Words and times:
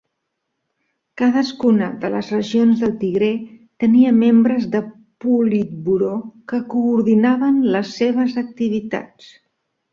Cadascuna 1.21 1.89
de 2.05 2.09
les 2.13 2.31
regions 2.35 2.81
del 2.85 2.95
Tigré 3.03 3.29
tenia 3.85 4.15
membres 4.23 4.67
de 4.77 4.83
politburó 5.27 6.17
que 6.55 6.63
coordinaven 6.75 7.65
les 7.77 7.97
seves 8.03 8.37
activitats. 8.47 9.33